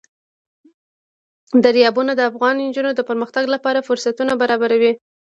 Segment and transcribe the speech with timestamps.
[1.63, 4.91] دریابونه د افغان نجونو د پرمختګ لپاره فرصتونه برابروي.